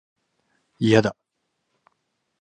[0.79, 1.15] いやだ